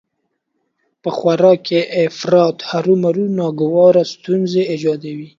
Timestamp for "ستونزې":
4.13-4.63